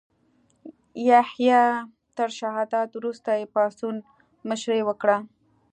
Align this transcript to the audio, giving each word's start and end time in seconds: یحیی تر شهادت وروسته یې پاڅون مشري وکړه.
یحیی 1.09 1.61
تر 2.17 2.29
شهادت 2.39 2.89
وروسته 2.95 3.29
یې 3.39 3.51
پاڅون 3.53 3.95
مشري 4.49 4.81
وکړه. 4.85 5.17